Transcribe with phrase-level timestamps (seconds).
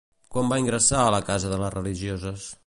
[0.35, 2.49] Quan va ingressar a la casa de les religioses?